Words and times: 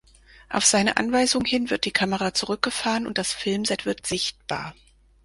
Auf 0.49 0.65
seine 0.65 0.97
Anweisung 0.97 1.45
hin 1.45 1.69
wird 1.69 1.85
die 1.85 1.91
Kamera 1.91 2.33
zurückgefahren 2.33 3.05
und 3.05 3.19
das 3.19 3.33
Filmset 3.33 3.85
wird 3.85 4.07
sichtbar. 4.07 4.73